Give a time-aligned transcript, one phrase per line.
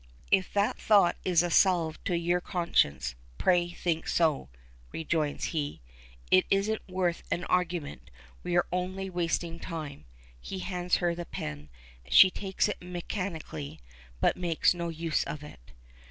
[0.31, 4.49] "If that thought is a salve to your conscience, pray think so,"
[4.91, 5.79] rejoins he.
[6.31, 8.09] "It isn't worth an argument.
[8.41, 10.05] We are only wasting time."
[10.39, 11.69] He hands her the pen;
[12.09, 13.79] she takes it mechanically,
[14.19, 15.71] but makes no use of it.